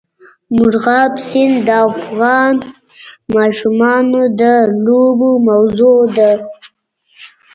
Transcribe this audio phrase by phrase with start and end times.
[0.55, 2.55] مورغاب سیند د افغان
[3.35, 4.41] ماشومانو د
[4.85, 6.31] لوبو موضوع ده.